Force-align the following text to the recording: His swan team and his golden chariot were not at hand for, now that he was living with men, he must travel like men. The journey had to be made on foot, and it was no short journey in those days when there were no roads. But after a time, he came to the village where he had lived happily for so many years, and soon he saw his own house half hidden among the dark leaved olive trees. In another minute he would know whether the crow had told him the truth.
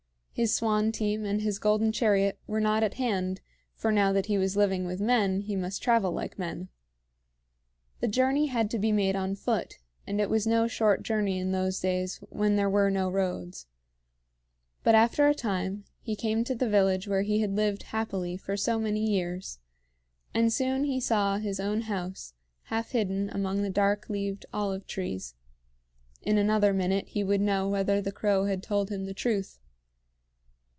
His 0.33 0.55
swan 0.55 0.91
team 0.91 1.23
and 1.23 1.41
his 1.41 1.59
golden 1.59 1.91
chariot 1.91 2.39
were 2.47 2.61
not 2.61 2.81
at 2.83 2.95
hand 2.95 3.41
for, 3.75 3.91
now 3.91 4.11
that 4.11 4.25
he 4.25 4.39
was 4.39 4.55
living 4.57 4.85
with 4.85 4.99
men, 4.99 5.41
he 5.41 5.55
must 5.55 5.83
travel 5.83 6.11
like 6.11 6.39
men. 6.39 6.69
The 7.99 8.07
journey 8.07 8.47
had 8.47 8.71
to 8.71 8.79
be 8.79 8.91
made 8.91 9.15
on 9.15 9.35
foot, 9.35 9.77
and 10.07 10.19
it 10.19 10.31
was 10.31 10.47
no 10.47 10.67
short 10.67 11.03
journey 11.03 11.37
in 11.37 11.51
those 11.51 11.79
days 11.81 12.17
when 12.29 12.55
there 12.55 12.69
were 12.69 12.89
no 12.89 13.07
roads. 13.09 13.67
But 14.83 14.95
after 14.95 15.27
a 15.27 15.35
time, 15.35 15.83
he 15.99 16.15
came 16.15 16.43
to 16.45 16.55
the 16.55 16.67
village 16.69 17.07
where 17.07 17.23
he 17.23 17.41
had 17.41 17.51
lived 17.55 17.83
happily 17.83 18.35
for 18.35 18.57
so 18.57 18.79
many 18.79 19.11
years, 19.11 19.59
and 20.33 20.51
soon 20.51 20.85
he 20.85 20.99
saw 21.01 21.37
his 21.37 21.59
own 21.59 21.81
house 21.81 22.33
half 22.63 22.91
hidden 22.91 23.29
among 23.29 23.61
the 23.61 23.69
dark 23.69 24.09
leaved 24.09 24.47
olive 24.53 24.87
trees. 24.87 25.35
In 26.23 26.39
another 26.39 26.73
minute 26.73 27.09
he 27.09 27.23
would 27.23 27.41
know 27.41 27.67
whether 27.69 28.01
the 28.01 28.11
crow 28.13 28.45
had 28.45 28.63
told 28.63 28.89
him 28.89 29.05
the 29.05 29.13
truth. 29.13 29.59